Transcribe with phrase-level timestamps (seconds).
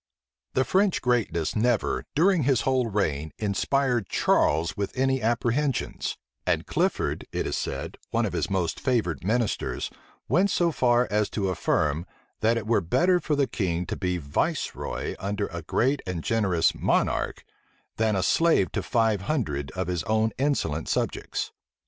[0.53, 6.65] {1685.} The French greatness never, during his whole reign, inspired Charles with any apprehensions; and
[6.65, 9.91] Clifford, it is said, one of his most favored ministers,
[10.27, 12.07] went so far as to affirm,
[12.39, 16.73] that it were better for the king to be viceroy under a great and generous
[16.73, 17.43] monarch,
[17.97, 21.51] than a slave to five hundred of his own insolent subjects.